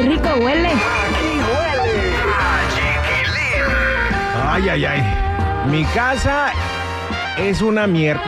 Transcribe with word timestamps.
Qué 0.00 0.08
rico 0.08 0.28
huele. 0.42 0.70
Ay, 4.48 4.68
ay, 4.68 4.84
ay. 4.84 5.02
Mi 5.70 5.84
casa 5.84 6.52
es 7.38 7.62
una 7.62 7.86
mierda. 7.86 8.22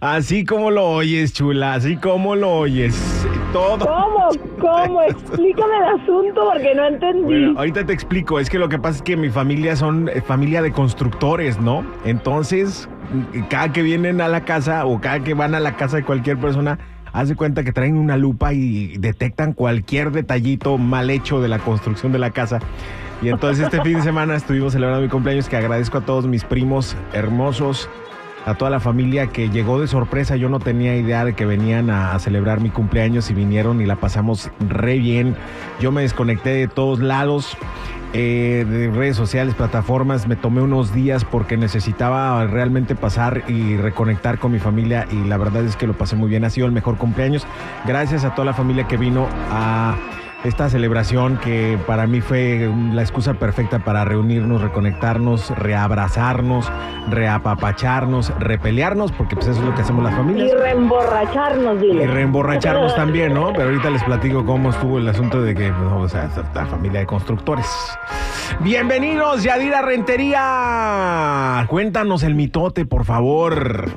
Así 0.00 0.44
como 0.44 0.70
lo 0.70 0.88
oyes, 0.88 1.32
chula, 1.32 1.74
así 1.74 1.96
como 1.96 2.36
lo 2.36 2.50
oyes. 2.58 3.26
Todo. 3.52 3.86
¿Cómo? 3.86 4.28
¿Cómo? 4.60 5.02
Explícame 5.02 5.76
el 5.78 6.00
asunto 6.00 6.48
porque 6.52 6.74
no 6.74 6.86
entendí. 6.86 7.22
Bueno, 7.24 7.58
ahorita 7.58 7.84
te 7.86 7.92
explico. 7.92 8.38
Es 8.38 8.48
que 8.50 8.58
lo 8.58 8.68
que 8.68 8.78
pasa 8.78 8.98
es 8.98 9.02
que 9.02 9.16
mi 9.16 9.30
familia 9.30 9.74
son 9.74 10.08
eh, 10.08 10.20
familia 10.20 10.62
de 10.62 10.70
constructores, 10.70 11.58
¿no? 11.58 11.84
Entonces, 12.04 12.88
cada 13.48 13.72
que 13.72 13.82
vienen 13.82 14.20
a 14.20 14.28
la 14.28 14.44
casa 14.44 14.84
o 14.86 15.00
cada 15.00 15.20
que 15.20 15.34
van 15.34 15.54
a 15.54 15.60
la 15.60 15.76
casa 15.76 15.96
de 15.96 16.04
cualquier 16.04 16.38
persona, 16.38 16.78
hace 17.12 17.34
cuenta 17.34 17.64
que 17.64 17.72
traen 17.72 17.96
una 17.96 18.16
lupa 18.16 18.52
y 18.52 18.96
detectan 18.98 19.52
cualquier 19.52 20.12
detallito 20.12 20.78
mal 20.78 21.10
hecho 21.10 21.40
de 21.40 21.48
la 21.48 21.58
construcción 21.58 22.12
de 22.12 22.18
la 22.18 22.30
casa. 22.30 22.60
Y 23.20 23.28
entonces 23.28 23.64
este 23.64 23.82
fin 23.82 23.94
de 23.94 24.02
semana 24.02 24.36
estuvimos 24.36 24.72
celebrando 24.72 25.02
mi 25.02 25.08
cumpleaños, 25.08 25.48
que 25.48 25.56
agradezco 25.56 25.98
a 25.98 26.00
todos 26.02 26.26
mis 26.26 26.44
primos 26.44 26.96
hermosos, 27.12 27.90
a 28.46 28.54
toda 28.54 28.70
la 28.70 28.78
familia 28.78 29.26
que 29.26 29.50
llegó 29.50 29.80
de 29.80 29.88
sorpresa. 29.88 30.36
Yo 30.36 30.48
no 30.48 30.60
tenía 30.60 30.96
idea 30.96 31.24
de 31.24 31.34
que 31.34 31.44
venían 31.44 31.90
a, 31.90 32.16
celebrar 32.20 32.60
mi 32.60 32.70
cumpleaños 32.70 33.30
y 33.30 33.34
vinieron 33.34 33.80
y 33.80 33.86
la 33.86 33.96
pasamos 33.96 34.50
re 34.60 34.98
bien. 34.98 35.36
Yo 35.80 35.90
me 35.90 36.02
desconecté 36.02 36.50
de 36.50 36.68
todos 36.68 37.00
lados. 37.00 37.56
Eh, 38.12 38.64
de 38.68 38.90
redes 38.90 39.16
sociales, 39.16 39.54
plataformas, 39.54 40.26
me 40.26 40.36
tomé 40.36 40.62
unos 40.62 40.94
días 40.94 41.24
porque 41.24 41.56
necesitaba 41.56 42.46
realmente 42.46 42.94
pasar 42.94 43.44
y 43.48 43.76
reconectar 43.76 44.38
con 44.38 44.52
mi 44.52 44.58
familia 44.58 45.06
y 45.10 45.24
la 45.24 45.36
verdad 45.36 45.64
es 45.64 45.76
que 45.76 45.86
lo 45.86 45.92
pasé 45.92 46.16
muy 46.16 46.30
bien, 46.30 46.44
ha 46.44 46.50
sido 46.50 46.66
el 46.66 46.72
mejor 46.72 46.96
cumpleaños. 46.96 47.46
Gracias 47.86 48.24
a 48.24 48.34
toda 48.34 48.46
la 48.46 48.54
familia 48.54 48.86
que 48.86 48.96
vino 48.96 49.26
a 49.50 49.96
esta 50.44 50.68
celebración 50.68 51.36
que 51.38 51.78
para 51.86 52.06
mí 52.06 52.20
fue 52.20 52.70
la 52.92 53.02
excusa 53.02 53.34
perfecta 53.34 53.80
para 53.80 54.04
reunirnos, 54.04 54.60
reconectarnos, 54.62 55.50
reabrazarnos, 55.58 56.70
reapapacharnos, 57.10 58.32
repelearnos, 58.38 59.10
porque 59.12 59.34
pues 59.34 59.48
eso 59.48 59.60
es 59.60 59.66
lo 59.66 59.74
que 59.74 59.82
hacemos 59.82 60.04
las 60.04 60.12
Y 60.12 60.16
familias. 60.16 60.60
reemborracharnos, 60.60 61.80
dile. 61.80 62.04
Y 62.04 62.06
reemborracharnos 62.06 62.94
también, 62.96 63.34
¿no? 63.34 63.52
Pero 63.52 63.64
ahorita 63.64 63.90
les 63.90 64.02
platico 64.04 64.44
cómo 64.46 64.70
estuvo 64.70 64.98
el 64.98 65.08
asunto 65.08 65.42
de 65.42 65.54
que, 65.54 65.72
pues, 65.72 65.92
o 65.92 66.08
sea, 66.08 66.30
la 66.54 66.66
familia 66.66 67.00
de 67.00 67.06
constructores. 67.06 67.66
Bienvenidos, 68.60 69.42
Yadira 69.42 69.82
Rentería. 69.82 71.66
Cuéntanos 71.68 72.22
el 72.22 72.34
mitote, 72.36 72.86
por 72.86 73.04
favor. 73.04 73.90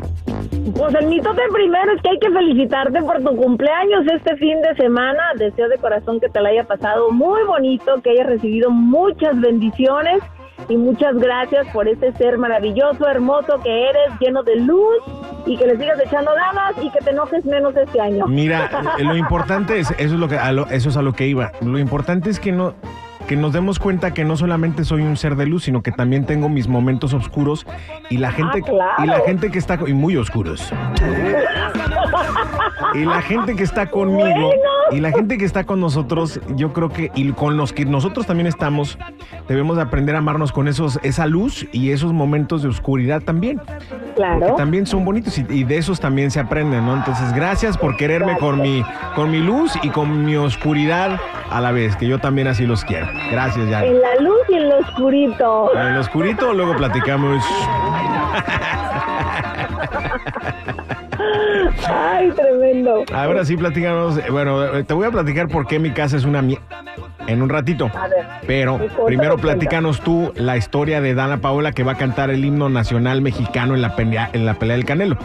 Pues 0.76 0.94
el 0.96 1.08
mitote 1.08 1.42
primero 1.54 1.92
es 1.94 2.02
que 2.02 2.10
hay 2.10 2.20
que 2.20 2.30
felicitarte 2.30 3.02
por 3.02 3.22
tu 3.24 3.36
cumpleaños 3.36 4.06
este 4.14 4.36
fin 4.38 4.62
de 4.62 4.76
semana. 4.76 5.22
Deseo 5.38 5.70
de 5.70 5.78
corazón 5.78 6.20
que 6.20 6.30
te 6.30 6.42
la 6.42 6.50
haya 6.50 6.64
pasado 6.66 7.10
muy 7.12 7.42
bonito, 7.46 8.02
que 8.04 8.12
hayas 8.12 8.28
recibido 8.28 8.70
muchas 8.70 9.40
bendiciones 9.40 10.22
y 10.70 10.78
muchas 10.78 11.16
gracias 11.16 11.68
por 11.74 11.88
ese 11.88 12.12
ser 12.14 12.38
maravilloso, 12.38 13.08
hermoso 13.08 13.60
que 13.64 13.90
eres, 13.90 14.20
lleno 14.20 14.44
de 14.44 14.58
luz 14.58 14.98
y 15.48 15.58
que 15.58 15.66
le 15.66 15.78
sigas 15.78 16.00
echando 16.06 16.32
ganas 16.36 16.74
y 16.84 16.90
que 16.92 17.00
te 17.00 17.10
enojes 17.12 17.44
menos 17.46 17.76
este 17.76 18.00
año. 18.00 18.28
Mira, 18.28 18.70
lo 19.00 19.16
importante 19.16 19.80
es, 19.80 19.90
eso 19.92 20.02
es 20.02 20.20
lo 20.20 20.28
que, 20.28 20.38
a 20.38 20.52
lo- 20.52 20.68
eso 20.68 20.90
es 20.90 20.98
a 20.98 21.02
lo 21.02 21.14
que 21.14 21.28
iba. 21.28 21.52
Lo 21.66 21.80
importante 21.80 22.30
es 22.30 22.40
que 22.40 22.52
no, 22.52 22.76
que 23.28 23.36
nos 23.36 23.54
demos 23.54 23.80
cuenta 23.80 24.14
que 24.14 24.24
no 24.26 24.36
solamente 24.38 24.84
soy 24.86 25.02
un 25.04 25.16
ser 25.18 25.36
de 25.36 25.46
luz, 25.46 25.64
sino 25.64 25.82
que 25.82 25.92
también 25.92 26.26
tengo 26.26 26.50
mis 26.50 26.68
momentos 26.68 27.14
oscuros 27.14 27.66
y 28.10 28.18
la 28.18 28.32
gente, 28.32 28.60
Ah, 28.64 28.68
claro. 28.70 29.04
y 29.04 29.08
la 29.08 29.20
gente 29.22 29.52
que 29.52 29.58
está, 29.60 29.80
y 29.88 29.94
muy 29.94 30.18
oscuros. 30.18 30.72
Y 32.94 33.06
la 33.06 33.22
gente 33.22 33.56
que 33.56 33.64
está 33.64 33.86
conmigo 33.90 34.22
Bueno. 34.48 34.52
y 34.92 35.00
la 35.00 35.12
gente 35.12 35.38
que 35.38 35.46
está 35.46 35.64
con 35.64 35.80
nosotros, 35.80 36.42
yo 36.56 36.74
creo 36.74 36.90
que 36.90 37.10
y 37.16 37.32
con 37.32 37.56
los 37.56 37.72
que 37.72 37.86
nosotros 37.86 38.26
también 38.26 38.48
estamos, 38.48 38.98
debemos 39.48 39.78
de 39.78 39.84
aprender 39.84 40.16
a 40.16 40.18
amarnos 40.18 40.52
con 40.52 40.68
esos 40.68 41.00
esa 41.04 41.26
luz 41.26 41.66
y 41.72 41.92
esos 41.92 42.12
momentos 42.12 42.62
de 42.64 42.68
oscuridad 42.70 43.22
también, 43.22 43.62
Claro. 44.16 44.56
también 44.56 44.86
son 44.86 45.06
bonitos 45.06 45.38
y, 45.38 45.46
y 45.50 45.64
de 45.64 45.78
esos 45.78 46.00
también 46.02 46.32
se 46.32 46.40
aprenden, 46.42 46.86
¿no? 46.86 46.96
Entonces, 46.96 47.32
gracias 47.34 47.78
por 47.78 47.96
quererme 47.96 48.38
con 48.38 48.62
mi 48.62 48.84
con 49.16 49.32
mi 49.32 49.40
luz 49.40 49.74
y 49.84 49.90
con 49.90 50.26
mi 50.26 50.36
oscuridad 50.36 51.18
a 51.52 51.62
la 51.62 51.72
vez, 51.72 51.96
que 51.96 52.08
yo 52.08 52.20
también 52.20 52.48
así 52.48 52.66
los 52.66 52.84
quiero. 52.86 53.08
Gracias, 53.32 53.70
ya. 53.70 53.86
En 53.86 54.00
la 54.02 54.16
luz 54.22 54.40
y 54.50 54.56
en 54.56 54.70
lo 54.70 54.78
oscurito. 54.80 55.76
En 55.76 55.88
el 55.88 55.98
oscurito 55.98 56.54
luego 56.54 56.76
platicamos. 56.78 57.44
Ay, 61.88 62.32
tremendo. 62.32 63.04
Ahora 63.14 63.46
sí, 63.46 63.58
platicamos. 63.58 64.20
Bueno, 64.30 64.64
eh, 64.66 64.84
te 64.84 64.94
voy 64.94 65.08
a 65.08 65.12
platicar 65.12 65.48
por 65.48 65.68
qué 65.68 65.80
mi 65.80 65.92
casa 65.92 66.18
es 66.18 66.26
una 66.26 66.42
mierda 66.42 66.66
en 67.28 67.42
un 67.42 67.50
ratito. 67.50 67.92
A 67.94 68.08
ver. 68.08 68.26
Pero 68.48 68.80
¿Y 68.84 68.88
cómo 68.90 69.06
primero 69.06 69.36
lo 69.36 69.42
platícanos 69.42 70.02
tú 70.02 70.32
la 70.36 70.58
historia 70.58 71.02
de 71.02 71.14
Dana 71.14 71.38
Paola 71.38 71.72
que 71.72 71.84
va 71.84 71.94
a 71.94 71.98
cantar 71.98 72.30
el 72.30 72.44
himno 72.44 72.70
nacional 72.70 73.22
mexicano 73.22 73.76
en 73.76 73.82
la 73.82 73.96
pelea, 73.96 74.30
en 74.34 74.46
la 74.46 74.56
pelea 74.56 74.78
del 74.78 74.86
Canelo. 74.86 75.18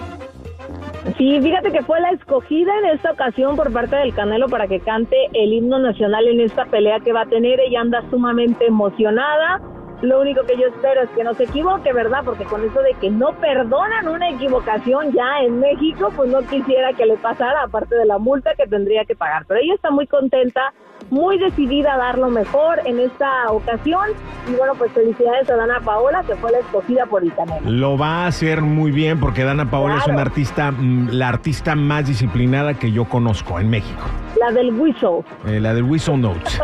Sí, 1.16 1.40
fíjate 1.40 1.70
que 1.70 1.82
fue 1.82 2.00
la 2.00 2.10
escogida 2.10 2.72
en 2.80 2.96
esta 2.96 3.12
ocasión 3.12 3.56
por 3.56 3.72
parte 3.72 3.94
del 3.96 4.12
Canelo 4.12 4.48
para 4.48 4.66
que 4.66 4.80
cante 4.80 5.16
el 5.32 5.52
himno 5.52 5.78
nacional 5.78 6.26
en 6.26 6.40
esta 6.40 6.64
pelea 6.66 6.98
que 7.00 7.12
va 7.12 7.22
a 7.22 7.26
tener. 7.26 7.60
Ella 7.60 7.80
anda 7.80 8.02
sumamente 8.10 8.66
emocionada. 8.66 9.60
Lo 10.02 10.20
único 10.20 10.42
que 10.44 10.58
yo 10.58 10.66
espero 10.66 11.02
es 11.02 11.10
que 11.10 11.24
no 11.24 11.32
se 11.34 11.44
equivoque, 11.44 11.92
¿verdad? 11.92 12.20
Porque 12.24 12.44
con 12.44 12.62
eso 12.62 12.82
de 12.82 12.92
que 13.00 13.10
no 13.10 13.32
perdonan 13.32 14.08
una 14.08 14.28
equivocación 14.28 15.12
ya 15.12 15.40
en 15.42 15.58
México, 15.58 16.12
pues 16.14 16.30
no 16.30 16.42
quisiera 16.42 16.92
que 16.92 17.06
le 17.06 17.16
pasara, 17.16 17.62
aparte 17.62 17.94
de 17.94 18.04
la 18.04 18.18
multa 18.18 18.54
que 18.56 18.66
tendría 18.66 19.04
que 19.06 19.16
pagar. 19.16 19.46
Pero 19.46 19.60
ella 19.60 19.74
está 19.74 19.90
muy 19.90 20.06
contenta, 20.06 20.74
muy 21.08 21.38
decidida 21.38 21.94
a 21.94 21.96
dar 21.96 22.18
lo 22.18 22.28
mejor 22.28 22.80
en 22.84 23.00
esta 23.00 23.50
ocasión. 23.50 24.10
Y 24.46 24.54
bueno, 24.54 24.74
pues 24.74 24.92
felicidades 24.92 25.48
a 25.48 25.56
Dana 25.56 25.80
Paola, 25.80 26.22
que 26.24 26.36
fue 26.36 26.52
la 26.52 26.58
escogida 26.58 27.06
por 27.06 27.22
el 27.22 27.32
Canelo. 27.34 27.70
Lo 27.70 27.96
va 27.96 28.24
a 28.24 28.26
hacer 28.26 28.60
muy 28.60 28.90
bien 28.90 29.18
porque 29.18 29.44
Dana 29.44 29.70
Paola 29.70 29.96
es 29.96 30.06
una 30.06 30.22
artista, 30.22 30.72
mm, 30.72 31.08
la 31.12 31.28
artista 31.28 31.74
más 31.74 32.06
disciplinada 32.06 32.74
que 32.74 32.92
yo 32.92 33.06
conozco 33.06 33.58
en 33.58 33.70
México. 33.70 34.04
La 34.38 34.52
del 34.52 34.72
whistle. 34.78 35.24
Eh, 35.46 35.60
la 35.60 35.72
del 35.72 35.84
Whistle 35.84 36.18
Notes. 36.18 36.60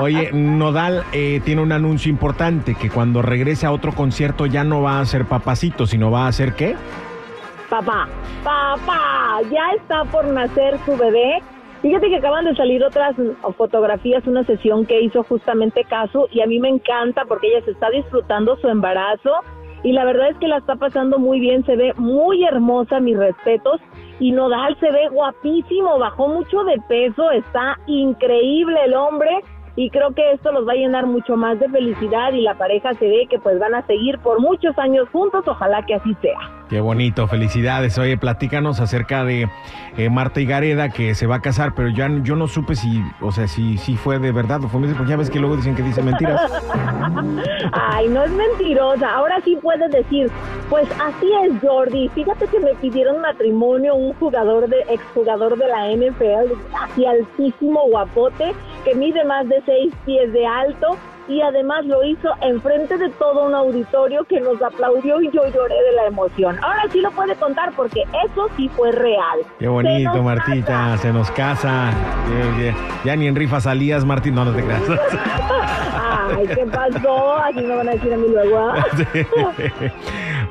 Oye, 0.00 0.30
Nodal 0.32 1.04
eh, 1.12 1.40
tiene 1.44 1.62
un 1.62 1.72
anuncio 1.72 2.10
importante 2.10 2.74
que 2.74 2.88
cuando 2.88 3.22
regrese 3.22 3.66
a 3.66 3.72
otro 3.72 3.92
concierto 3.92 4.46
ya 4.46 4.64
no 4.64 4.82
va 4.82 5.00
a 5.00 5.04
ser 5.04 5.26
papacito, 5.26 5.86
sino 5.86 6.10
va 6.10 6.26
a 6.26 6.32
ser 6.32 6.54
qué? 6.54 6.76
Papá, 7.68 8.08
papá, 8.42 9.40
ya 9.50 9.72
está 9.76 10.04
por 10.04 10.26
nacer 10.26 10.78
su 10.84 10.96
bebé. 10.96 11.42
Fíjate 11.82 12.08
que 12.08 12.16
acaban 12.16 12.44
de 12.44 12.54
salir 12.56 12.82
otras 12.84 13.14
fotografías, 13.56 14.26
una 14.26 14.44
sesión 14.44 14.84
que 14.84 15.00
hizo 15.00 15.22
justamente 15.22 15.84
caso 15.84 16.28
y 16.30 16.40
a 16.42 16.46
mí 16.46 16.60
me 16.60 16.68
encanta 16.68 17.24
porque 17.26 17.48
ella 17.48 17.64
se 17.64 17.70
está 17.70 17.88
disfrutando 17.90 18.56
su 18.56 18.68
embarazo 18.68 19.32
y 19.82 19.92
la 19.92 20.04
verdad 20.04 20.30
es 20.30 20.36
que 20.38 20.48
la 20.48 20.58
está 20.58 20.76
pasando 20.76 21.18
muy 21.18 21.40
bien, 21.40 21.64
se 21.64 21.76
ve 21.76 21.94
muy 21.96 22.44
hermosa, 22.44 23.00
mis 23.00 23.16
respetos. 23.16 23.80
Y 24.20 24.32
Nodal 24.32 24.78
se 24.78 24.92
ve 24.92 25.08
guapísimo, 25.08 25.98
bajó 25.98 26.28
mucho 26.28 26.62
de 26.64 26.78
peso, 26.88 27.30
está 27.30 27.78
increíble 27.86 28.78
el 28.84 28.94
hombre 28.94 29.30
y 29.76 29.88
creo 29.90 30.14
que 30.14 30.32
esto 30.32 30.52
los 30.52 30.68
va 30.68 30.72
a 30.72 30.76
llenar 30.76 31.06
mucho 31.06 31.36
más 31.36 31.58
de 31.58 31.68
felicidad 31.68 32.32
y 32.32 32.42
la 32.42 32.54
pareja 32.54 32.92
se 32.94 33.08
ve 33.08 33.26
que 33.30 33.38
pues 33.38 33.58
van 33.58 33.74
a 33.74 33.86
seguir 33.86 34.18
por 34.18 34.40
muchos 34.40 34.78
años 34.78 35.08
juntos, 35.10 35.42
ojalá 35.48 35.84
que 35.86 35.94
así 35.94 36.14
sea. 36.20 36.59
Qué 36.70 36.78
bonito, 36.78 37.26
felicidades. 37.26 37.98
Oye, 37.98 38.16
platícanos 38.16 38.78
acerca 38.78 39.24
de 39.24 39.48
eh, 39.96 40.08
Marta 40.08 40.40
Gareda 40.40 40.88
que 40.90 41.16
se 41.16 41.26
va 41.26 41.34
a 41.36 41.42
casar, 41.42 41.74
pero 41.74 41.88
ya 41.88 42.08
yo 42.22 42.36
no 42.36 42.46
supe 42.46 42.76
si, 42.76 43.02
o 43.20 43.32
sea, 43.32 43.48
si, 43.48 43.76
si 43.76 43.96
fue 43.96 44.20
de 44.20 44.30
verdad 44.30 44.62
o 44.62 44.68
fue 44.68 44.78
mentira, 44.78 44.96
porque 44.96 45.10
ya 45.10 45.16
ves 45.16 45.30
que 45.30 45.40
luego 45.40 45.56
dicen 45.56 45.74
que 45.74 45.82
dice 45.82 46.00
mentiras. 46.00 46.40
Ay, 47.72 48.08
no 48.08 48.22
es 48.22 48.30
mentirosa. 48.30 49.10
Ahora 49.10 49.40
sí 49.44 49.58
puedes 49.60 49.90
decir, 49.90 50.30
pues 50.68 50.86
así 51.02 51.28
es, 51.42 51.60
Jordi. 51.60 52.08
Fíjate 52.10 52.46
que 52.46 52.60
me 52.60 52.72
pidieron 52.74 53.20
matrimonio 53.20 53.96
un 53.96 54.12
jugador 54.14 54.68
de 54.68 54.78
exjugador 54.90 55.58
de 55.58 55.66
la 55.66 55.88
NFL, 55.88 56.52
así 56.84 57.04
altísimo, 57.04 57.88
guapote, 57.88 58.54
que 58.84 58.94
mide 58.94 59.24
más 59.24 59.48
de 59.48 59.60
seis 59.66 59.92
pies 60.06 60.32
de 60.32 60.46
alto 60.46 60.96
y 61.30 61.40
además 61.40 61.86
lo 61.86 62.02
hizo 62.02 62.28
enfrente 62.42 62.98
de 62.98 63.08
todo 63.10 63.46
un 63.46 63.54
auditorio 63.54 64.24
que 64.24 64.40
nos 64.40 64.60
aplaudió 64.60 65.22
y 65.22 65.26
yo 65.26 65.42
lloré 65.46 65.74
de 65.74 65.92
la 65.94 66.06
emoción. 66.08 66.58
Ahora 66.60 66.82
sí 66.90 67.00
lo 67.00 67.12
puede 67.12 67.36
contar 67.36 67.72
porque 67.76 68.02
eso 68.02 68.48
sí 68.56 68.68
fue 68.70 68.90
real. 68.90 69.38
Qué 69.60 69.68
bonito, 69.68 70.22
Martita, 70.22 70.96
se 70.98 71.12
nos 71.12 71.30
casa. 71.30 71.92
Ya, 73.04 73.14
ni 73.14 73.28
en 73.28 73.36
rifa 73.36 73.60
salías, 73.60 74.04
Martín, 74.04 74.34
no, 74.34 74.44
no 74.44 74.52
te 74.52 74.64
creas. 74.64 74.82
Ay, 76.36 76.48
¿qué 76.48 76.66
pasó? 76.66 77.36
Así 77.36 77.60
me 77.60 77.76
van 77.76 77.88
a 77.88 77.92
decir 77.92 78.12
a 78.12 78.16
mí 78.16 78.26
luego. 78.28 78.58
¿ah? 78.58 78.84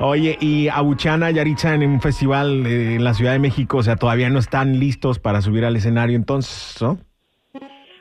Oye, 0.00 0.38
y 0.40 0.68
Abuchana 0.68 1.30
y 1.30 1.38
Aritza 1.38 1.74
en 1.74 1.82
un 1.82 2.00
festival 2.00 2.66
eh, 2.66 2.94
en 2.94 3.04
la 3.04 3.12
Ciudad 3.12 3.32
de 3.32 3.38
México, 3.38 3.78
o 3.78 3.82
sea, 3.82 3.96
todavía 3.96 4.30
no 4.30 4.38
están 4.38 4.80
listos 4.80 5.18
para 5.18 5.42
subir 5.42 5.66
al 5.66 5.76
escenario 5.76 6.16
entonces, 6.16 6.80
¿no? 6.80 6.98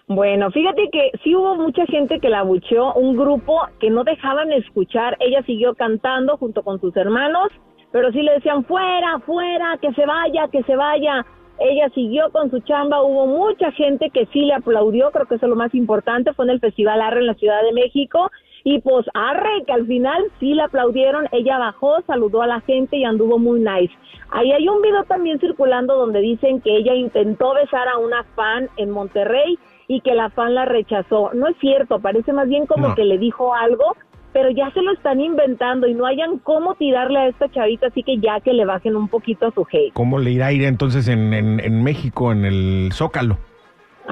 Bueno, 0.09 0.49
fíjate 0.49 0.89
que 0.91 1.11
sí 1.23 1.35
hubo 1.35 1.55
mucha 1.55 1.85
gente 1.85 2.19
que 2.19 2.29
la 2.29 2.39
abucheó, 2.39 2.93
un 2.95 3.15
grupo 3.15 3.61
que 3.79 3.91
no 3.91 4.03
dejaban 4.03 4.51
escuchar, 4.51 5.15
ella 5.19 5.43
siguió 5.43 5.75
cantando 5.75 6.35
junto 6.35 6.63
con 6.63 6.81
sus 6.81 6.97
hermanos, 6.97 7.49
pero 7.91 8.11
sí 8.11 8.23
le 8.23 8.33
decían 8.33 8.65
fuera, 8.65 9.19
fuera, 9.19 9.77
que 9.79 9.93
se 9.93 10.07
vaya, 10.07 10.47
que 10.47 10.63
se 10.63 10.75
vaya. 10.75 11.23
Ella 11.59 11.89
siguió 11.93 12.31
con 12.31 12.49
su 12.49 12.59
chamba, 12.61 13.03
hubo 13.03 13.27
mucha 13.27 13.71
gente 13.73 14.09
que 14.09 14.25
sí 14.33 14.41
le 14.41 14.55
aplaudió, 14.55 15.11
creo 15.11 15.27
que 15.27 15.35
eso 15.35 15.45
es 15.45 15.49
lo 15.51 15.55
más 15.55 15.75
importante, 15.75 16.33
fue 16.33 16.45
en 16.45 16.51
el 16.51 16.59
Festival 16.59 17.01
Arre 17.01 17.19
en 17.19 17.27
la 17.27 17.35
Ciudad 17.35 17.61
de 17.61 17.73
México, 17.73 18.31
y 18.71 18.79
pues 18.81 19.05
Arre, 19.15 19.63
que 19.65 19.73
al 19.73 19.87
final 19.87 20.23
sí 20.39 20.53
le 20.53 20.61
aplaudieron, 20.61 21.27
ella 21.31 21.57
bajó, 21.57 22.01
saludó 22.05 22.43
a 22.43 22.47
la 22.47 22.61
gente 22.61 22.97
y 22.97 23.03
anduvo 23.03 23.39
muy 23.39 23.59
nice. 23.59 23.93
Ahí 24.29 24.51
hay 24.51 24.67
un 24.67 24.81
video 24.81 25.03
también 25.05 25.39
circulando 25.39 25.95
donde 25.95 26.19
dicen 26.19 26.61
que 26.61 26.77
ella 26.77 26.93
intentó 26.93 27.55
besar 27.55 27.87
a 27.87 27.97
una 27.97 28.23
fan 28.35 28.69
en 28.77 28.91
Monterrey, 28.91 29.57
y 29.89 30.01
que 30.01 30.13
la 30.13 30.29
fan 30.29 30.53
la 30.53 30.65
rechazó. 30.65 31.31
No 31.33 31.47
es 31.47 31.57
cierto, 31.59 31.99
parece 31.99 32.31
más 32.31 32.47
bien 32.47 32.67
como 32.67 32.93
que 32.93 33.03
le 33.03 33.17
dijo 33.17 33.55
algo, 33.55 33.97
pero 34.31 34.51
ya 34.51 34.71
se 34.71 34.83
lo 34.83 34.93
están 34.93 35.19
inventando 35.19 35.87
y 35.87 35.95
no 35.95 36.05
hayan 36.05 36.37
cómo 36.37 36.75
tirarle 36.75 37.17
a 37.17 37.27
esta 37.27 37.49
chavita, 37.49 37.87
así 37.87 38.03
que 38.03 38.19
ya 38.19 38.39
que 38.39 38.53
le 38.53 38.65
bajen 38.65 38.95
un 38.95 39.07
poquito 39.07 39.47
a 39.47 39.51
su 39.51 39.65
hate. 39.69 39.91
¿Cómo 39.93 40.19
le 40.19 40.29
irá 40.29 40.47
a 40.47 40.51
ir 40.53 40.63
entonces 40.63 41.07
en, 41.07 41.33
en, 41.33 41.83
México, 41.83 42.31
en 42.31 42.45
el 42.45 42.91
Zócalo? 42.93 43.39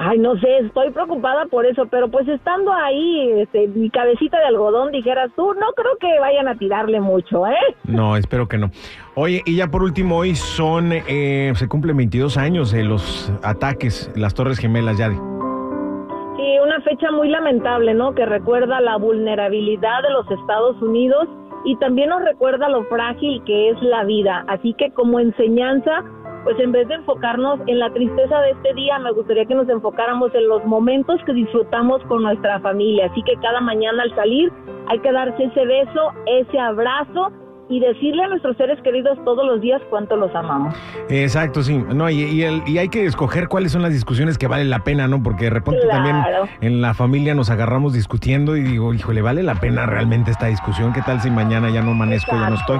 Ay, 0.00 0.16
no 0.20 0.38
sé, 0.38 0.58
estoy 0.58 0.92
preocupada 0.92 1.46
por 1.46 1.66
eso, 1.66 1.86
pero 1.90 2.08
pues 2.08 2.28
estando 2.28 2.72
ahí, 2.72 3.32
este, 3.40 3.66
mi 3.66 3.90
cabecita 3.90 4.38
de 4.38 4.44
algodón, 4.44 4.92
dijeras 4.92 5.28
tú, 5.34 5.52
no 5.54 5.72
creo 5.74 5.96
que 5.98 6.20
vayan 6.20 6.46
a 6.46 6.54
tirarle 6.56 7.00
mucho, 7.00 7.48
¿eh? 7.48 7.74
No, 7.82 8.16
espero 8.16 8.46
que 8.46 8.58
no. 8.58 8.70
Oye, 9.16 9.42
y 9.44 9.56
ya 9.56 9.66
por 9.66 9.82
último, 9.82 10.18
hoy 10.18 10.36
son, 10.36 10.92
eh, 10.92 11.50
se 11.56 11.66
cumplen 11.66 11.96
22 11.96 12.36
años 12.36 12.70
de 12.70 12.84
los 12.84 13.32
ataques, 13.42 14.08
las 14.14 14.34
Torres 14.34 14.60
Gemelas, 14.60 14.98
Yadi. 14.98 15.16
Sí, 15.16 16.58
una 16.62 16.80
fecha 16.82 17.10
muy 17.10 17.28
lamentable, 17.28 17.92
¿no? 17.92 18.14
Que 18.14 18.24
recuerda 18.24 18.80
la 18.80 18.98
vulnerabilidad 18.98 20.02
de 20.04 20.10
los 20.10 20.30
Estados 20.30 20.80
Unidos 20.80 21.26
y 21.64 21.74
también 21.78 22.10
nos 22.10 22.22
recuerda 22.22 22.68
lo 22.68 22.84
frágil 22.84 23.42
que 23.44 23.70
es 23.70 23.82
la 23.82 24.04
vida. 24.04 24.44
Así 24.46 24.74
que 24.74 24.92
como 24.92 25.18
enseñanza, 25.18 26.04
pues 26.48 26.60
en 26.60 26.72
vez 26.72 26.88
de 26.88 26.94
enfocarnos 26.94 27.60
en 27.66 27.78
la 27.78 27.92
tristeza 27.92 28.40
de 28.40 28.52
este 28.52 28.72
día, 28.72 28.98
me 29.00 29.12
gustaría 29.12 29.44
que 29.44 29.54
nos 29.54 29.68
enfocáramos 29.68 30.34
en 30.34 30.48
los 30.48 30.64
momentos 30.64 31.20
que 31.26 31.34
disfrutamos 31.34 32.02
con 32.04 32.22
nuestra 32.22 32.58
familia. 32.60 33.04
Así 33.04 33.22
que 33.24 33.34
cada 33.42 33.60
mañana 33.60 34.04
al 34.04 34.14
salir 34.14 34.50
hay 34.86 34.98
que 35.00 35.12
darse 35.12 35.44
ese 35.44 35.66
beso, 35.66 36.10
ese 36.24 36.58
abrazo 36.58 37.30
y 37.68 37.80
decirle 37.80 38.24
a 38.24 38.28
nuestros 38.28 38.56
seres 38.56 38.80
queridos 38.82 39.18
todos 39.24 39.46
los 39.46 39.60
días 39.60 39.80
cuánto 39.90 40.16
los 40.16 40.34
amamos. 40.34 40.74
Exacto, 41.08 41.62
sí. 41.62 41.76
No, 41.76 42.08
y, 42.08 42.22
y, 42.22 42.78
hay 42.78 42.88
que 42.88 43.04
escoger 43.04 43.48
cuáles 43.48 43.72
son 43.72 43.82
las 43.82 43.92
discusiones 43.92 44.38
que 44.38 44.46
valen 44.46 44.70
la 44.70 44.84
pena, 44.84 45.06
¿no? 45.06 45.22
Porque 45.22 45.44
de 45.44 45.50
repente 45.50 45.86
también 45.86 46.16
en 46.60 46.80
la 46.80 46.94
familia 46.94 47.34
nos 47.34 47.50
agarramos 47.50 47.92
discutiendo 47.92 48.56
y 48.56 48.62
digo, 48.62 48.94
híjole, 48.94 49.20
¿vale 49.20 49.42
la 49.42 49.56
pena 49.56 49.84
realmente 49.84 50.30
esta 50.30 50.46
discusión? 50.46 50.92
¿Qué 50.92 51.02
tal 51.02 51.20
si 51.20 51.30
mañana 51.30 51.68
ya 51.68 51.82
no 51.82 51.90
amanezco, 51.90 52.32
ya 52.32 52.48
no 52.48 52.56
estoy? 52.56 52.78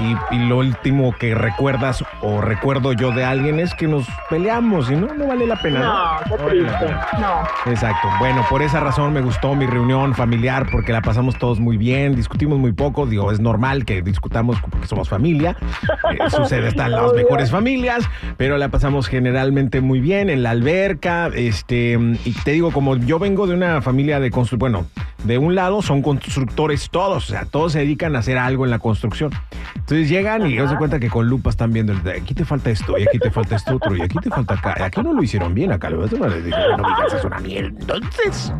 Y, 0.00 0.36
y, 0.36 0.48
lo 0.48 0.58
último 0.58 1.14
que 1.18 1.34
recuerdas 1.34 2.02
o 2.22 2.40
recuerdo 2.40 2.92
yo 2.94 3.12
de 3.12 3.24
alguien 3.24 3.60
es 3.60 3.74
que 3.74 3.86
nos 3.86 4.06
peleamos 4.30 4.90
y 4.90 4.96
no, 4.96 5.14
no 5.14 5.26
vale 5.26 5.46
la 5.46 5.56
pena. 5.56 5.80
No, 5.80 6.36
qué 6.36 6.44
triste. 6.44 6.86
No. 7.20 7.70
Exacto. 7.70 8.08
Bueno, 8.18 8.44
por 8.48 8.62
esa 8.62 8.80
razón 8.80 9.12
me 9.12 9.20
gustó 9.20 9.54
mi 9.54 9.66
reunión 9.66 10.14
familiar 10.14 10.66
porque 10.72 10.92
la 10.92 11.02
pasamos 11.02 11.38
todos 11.38 11.60
muy 11.60 11.76
bien, 11.76 12.14
discutimos 12.14 12.58
muy 12.58 12.72
poco, 12.72 13.04
digo, 13.04 13.30
es 13.30 13.40
normal 13.40 13.84
que 13.84 14.00
discutamos 14.00 14.29
porque 14.30 14.86
somos 14.86 15.08
familia. 15.08 15.56
Eh, 16.10 16.30
sucede 16.30 16.68
en 16.68 16.90
las 16.90 17.12
mejores 17.12 17.50
familias, 17.50 18.04
pero 18.36 18.58
la 18.58 18.68
pasamos 18.68 19.06
generalmente 19.06 19.80
muy 19.80 20.00
bien 20.00 20.28
en 20.28 20.42
la 20.42 20.50
alberca. 20.50 21.28
Este, 21.28 21.96
y 22.24 22.32
te 22.42 22.52
digo, 22.52 22.72
como 22.72 22.96
yo 22.96 23.18
vengo 23.18 23.46
de 23.46 23.54
una 23.54 23.80
familia 23.80 24.18
de 24.18 24.30
construcción, 24.30 24.58
bueno, 24.58 24.86
de 25.24 25.38
un 25.38 25.54
lado 25.54 25.82
son 25.82 26.02
constructores 26.02 26.90
todos, 26.90 27.28
o 27.28 27.32
sea, 27.32 27.44
todos 27.44 27.72
se 27.72 27.80
dedican 27.80 28.16
a 28.16 28.20
hacer 28.20 28.38
algo 28.38 28.64
en 28.64 28.70
la 28.70 28.78
construcción. 28.78 29.30
Entonces 29.74 30.08
llegan 30.08 30.46
y 30.46 30.56
se 30.68 30.76
cuenta 30.76 30.98
que 30.98 31.08
con 31.08 31.28
lupas 31.28 31.54
están 31.54 31.72
viendo, 31.72 31.92
aquí 32.10 32.34
te 32.34 32.44
falta 32.44 32.70
esto, 32.70 32.98
y 32.98 33.02
aquí 33.02 33.18
te 33.18 33.30
falta 33.30 33.56
esto 33.56 33.76
otro, 33.76 33.96
y 33.96 34.02
aquí 34.02 34.16
te 34.22 34.30
falta 34.30 34.54
acá, 34.54 34.76
y 34.78 34.82
aquí 34.82 35.00
no 35.02 35.12
lo 35.12 35.22
hicieron 35.22 35.54
bien, 35.54 35.72
acá 35.72 35.90
lo 35.90 36.06
no 36.06 36.28
les 36.28 36.44
dije, 36.44 36.58
no 36.76 36.82
me 36.82 37.16
es 37.16 37.24
una 37.24 37.38
mierda, 37.40 37.68
entonces. 37.80 38.52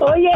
Oye, 0.00 0.30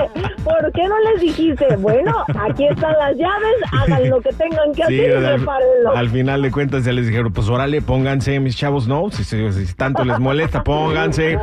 ¿por 0.45 0.73
qué 0.73 0.89
no 0.89 0.95
les 1.11 1.21
dijiste? 1.21 1.77
Bueno, 1.77 2.25
aquí 2.39 2.67
están 2.67 2.93
las 2.99 3.17
llaves, 3.17 3.57
hagan 3.73 4.11
lo 4.11 4.21
que 4.21 4.31
tengan 4.33 4.73
que 4.75 4.83
hacer 4.85 5.23
y. 5.41 5.97
Al 5.97 6.09
final 6.11 6.43
de 6.43 6.51
cuentas 6.51 6.85
ya 6.85 6.93
les 6.93 7.07
dijeron, 7.07 7.33
pues 7.33 7.49
órale, 7.49 7.83
pónganse, 7.83 8.41
mis 8.41 8.57
chavos, 8.57 8.89
no, 8.89 9.11
si, 9.11 9.25
si 9.25 9.75
tanto 9.75 10.05
les 10.05 10.19
molesta, 10.19 10.63
pónganse, 10.65 11.39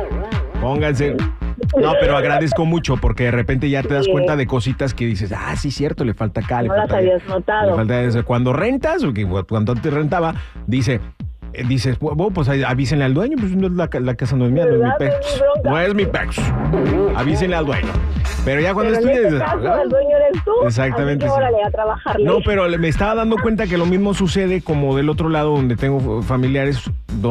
pónganse. 0.60 1.16
No, 1.76 1.92
pero 2.00 2.16
agradezco 2.16 2.64
mucho 2.64 2.96
porque 2.96 3.24
de 3.24 3.30
repente 3.30 3.68
ya 3.68 3.82
te 3.82 3.94
das 3.94 4.08
cuenta 4.08 4.36
de 4.36 4.46
cositas 4.46 4.94
que 4.94 5.06
dices, 5.06 5.32
ah, 5.32 5.54
sí, 5.56 5.70
cierto, 5.70 6.04
le 6.04 6.14
falta 6.14 6.40
acá, 6.40 6.62
le 6.62 6.68
no 6.68 6.74
falta. 6.74 6.94
Las 6.94 6.98
habías 7.02 7.26
notado. 7.26 7.70
Le 7.70 7.76
falta 7.76 8.22
Cuando 8.22 8.52
rentas, 8.52 9.02
cuando 9.48 9.74
te 9.74 9.90
rentaba, 9.90 10.34
dice, 10.66 11.00
eh, 11.52 11.64
dices, 11.66 11.98
bueno, 11.98 12.30
pues 12.30 12.48
avísenle 12.48 13.04
al 13.04 13.14
dueño, 13.14 13.36
pues 13.38 13.52
la, 13.54 13.88
la 14.00 14.14
casa 14.14 14.36
no 14.36 14.46
es 14.46 14.52
mía, 14.52 14.66
no 14.66 14.74
es 14.74 14.80
mi 14.82 14.90
pex. 14.98 15.42
No 15.64 15.80
es 15.80 15.94
mi 15.94 16.06
pex. 16.06 16.38
Avísenle 17.16 17.56
al 17.56 17.66
dueño. 17.66 17.88
Pero 18.44 18.60
ya 18.60 18.74
cuando 18.74 18.92
estudié. 18.92 19.18
En 19.18 19.24
este 19.26 19.38
caso, 19.38 19.82
el 19.82 19.88
dueño 19.88 20.16
eres 20.16 20.44
tú. 20.44 20.52
Exactamente. 20.64 21.24
Que 21.24 21.30
órale, 21.30 21.56
a 21.64 21.70
trabajarle. 21.70 22.24
No, 22.24 22.38
pero 22.44 22.68
me 22.78 22.88
estaba 22.88 23.14
dando 23.14 23.36
cuenta 23.36 23.66
que 23.66 23.78
lo 23.78 23.86
mismo 23.86 24.14
sucede 24.14 24.62
como 24.62 24.96
del 24.96 25.08
otro 25.08 25.28
lado 25.28 25.50
donde 25.50 25.76
tengo 25.76 26.22
familiares 26.22 26.82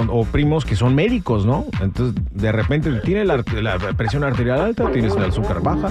o 0.10 0.26
primos 0.26 0.66
que 0.66 0.76
son 0.76 0.96
médicos, 0.96 1.46
¿no? 1.46 1.66
Entonces, 1.82 2.16
de 2.32 2.52
repente 2.52 2.92
tiene 3.04 3.26
la, 3.26 3.44
presión 3.96 4.24
arterial 4.24 4.60
alta, 4.60 4.92
tienes 4.92 5.16
el 5.16 5.26
azúcar 5.26 5.62
baja, 5.62 5.90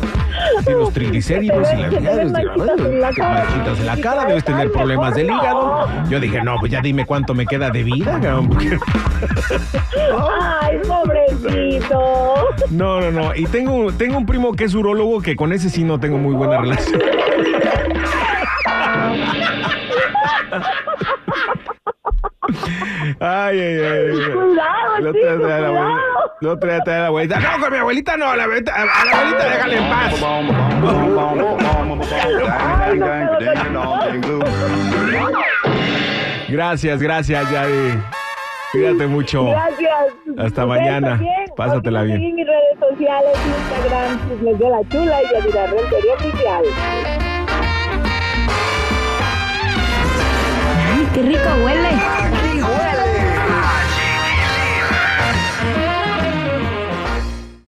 tienes 0.65 0.83
los 0.83 0.93
triglicéridos 0.93 1.69
y 1.73 1.77
la 1.77 1.91
manchitas 1.91 3.79
en 3.79 3.87
la 3.87 3.97
cara, 3.97 4.25
debes 4.27 4.45
tener 4.45 4.73
problemas 4.73 5.15
del 5.15 5.27
hígado. 5.27 5.87
Yo 6.11 6.21
dije, 6.21 6.43
no, 6.43 6.57
pues 6.59 6.73
ya 6.73 6.81
dime 6.81 7.07
cuánto 7.07 7.35
me 7.35 7.47
queda 7.47 7.71
de 7.71 7.85
vida, 7.85 8.21
Ay, 10.61 10.79
pobrecito. 10.87 12.49
No, 12.71 13.01
no, 13.01 13.11
no. 13.11 13.35
Y 13.35 13.47
tengo, 13.47 13.93
tengo 13.93 14.19
un 14.19 14.27
primo 14.27 14.53
que 14.53 14.65
es 14.65 14.75
urólogo 14.75 15.23
que 15.23 15.37
con 15.37 15.53
ese 15.53 15.71
sí 15.71 15.85
no 15.85 16.01
tengo 16.01 16.19
muy 16.19 16.35
buena 16.35 16.61
relación. 16.61 17.01
Ay, 23.21 23.61
ay, 23.61 23.81
ay. 23.81 24.11
Cuidado, 24.33 24.99
lo 25.01 25.13
chico, 25.13 25.37
cuidado. 25.39 26.17
Lo 26.41 26.59
trae 26.59 26.81
a 26.81 26.85
la 26.85 27.07
abuelita. 27.07 27.41
No, 27.41 27.61
con 27.61 27.73
mi 27.73 27.79
abuelita 27.79 28.17
no, 28.17 28.31
a 28.31 28.37
la 28.37 28.45
abuelita, 28.45 28.75
a 28.75 28.85
la 29.05 29.13
abuelita 29.13 29.45
déjale 29.45 29.77
en 29.77 29.89
paz. 29.89 30.15
Gracias, 36.49 37.03
gracias, 37.03 37.51
Yadi. 37.51 37.99
Cuídate 38.73 39.07
mucho. 39.07 39.47
Gracias. 39.47 39.91
Hasta 40.39 40.67
mañana. 40.67 41.21
Pásatela 41.57 42.03
bien. 42.03 42.23
En 42.23 42.35
mis 42.35 42.47
redes 42.47 42.79
sociales, 42.79 43.33
Instagram, 43.47 44.19
les 44.43 44.59
de 44.59 44.69
la 44.69 44.89
Chula 44.91 45.23
y 45.23 45.27
Yadira 45.33 45.67
Rentería 45.67 46.15
Oficial. 46.15 46.65
Ay, 50.93 51.09
qué 51.15 51.23
rico 51.23 51.49
huele. 51.65 52.56